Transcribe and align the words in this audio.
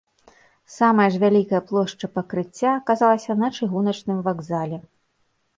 Самая 0.75 1.05
ж 1.15 1.19
вялікая 1.23 1.61
плошча 1.71 2.09
пакрыцця 2.17 2.71
аказалася 2.79 3.39
на 3.43 3.51
чыгуначным 3.59 4.17
вакзале. 4.31 4.85